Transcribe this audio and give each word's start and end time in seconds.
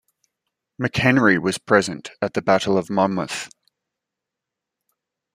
McHenry 0.81 1.39
was 1.39 1.59
present 1.59 2.09
at 2.23 2.33
the 2.33 2.41
Battle 2.41 2.75
of 2.75 2.89
Monmouth. 2.89 3.51